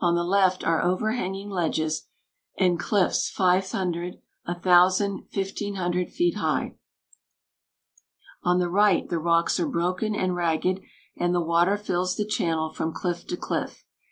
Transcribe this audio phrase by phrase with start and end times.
[0.00, 2.08] On the left are overhanging ledges
[2.58, 6.74] and cliffs five hundred, a thousand, fifteen hundred feet high.
[8.42, 10.80] "On the right the rocks are broken and ragged,
[11.16, 13.84] and the water fills the channel from cliff to cliff.